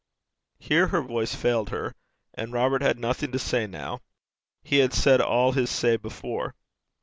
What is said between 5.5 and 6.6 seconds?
his say before.